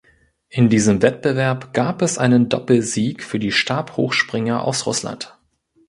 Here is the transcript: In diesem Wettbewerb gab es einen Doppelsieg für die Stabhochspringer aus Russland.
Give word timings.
In 0.49 0.67
diesem 0.67 1.03
Wettbewerb 1.03 1.73
gab 1.73 2.01
es 2.01 2.17
einen 2.17 2.49
Doppelsieg 2.49 3.21
für 3.23 3.37
die 3.37 3.51
Stabhochspringer 3.51 4.63
aus 4.65 4.87
Russland. 4.87 5.37